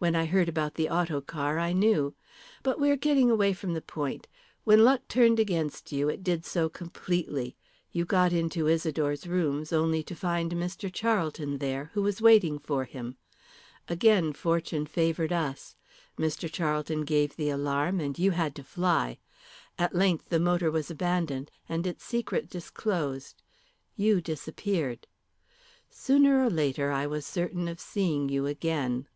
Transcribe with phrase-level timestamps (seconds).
[0.00, 2.14] When I heard about the autocar I knew.
[2.62, 4.28] But we are getting away from the point.
[4.64, 7.56] When luck turned against you it did so completely.
[7.90, 10.92] You got into Isidore's rooms, only to find Mr.
[10.92, 13.16] Charlton there, who was waiting for him.
[13.88, 15.74] Again fortune favoured us.
[16.18, 16.52] Mr.
[16.52, 19.16] Charlton gave the alarm, and you had to fly.
[19.78, 23.42] At length the motor was abandoned, and its secret disclosed.
[23.96, 25.06] You disappeared.
[25.88, 29.08] Sooner or later I was certain of seeing you again."